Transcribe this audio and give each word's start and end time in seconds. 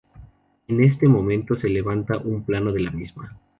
En 0.67 0.81
este 0.83 1.07
momento 1.07 1.55
se 1.59 1.69
levanta 1.69 2.17
un 2.17 2.43
plano 2.43 2.71
de 2.73 2.79
la 2.79 2.89
misma. 2.89 3.37